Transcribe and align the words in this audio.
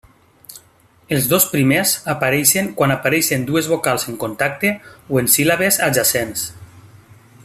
Els 1.17 1.27
dos 1.33 1.43
primers 1.51 1.91
apareixen 2.13 2.71
quan 2.79 2.95
apareixen 2.95 3.45
dues 3.51 3.69
vocals 3.75 4.09
en 4.13 4.19
contacte 4.27 4.75
o 5.15 5.21
en 5.23 5.33
síl·labes 5.37 5.79
adjacents. 5.91 6.49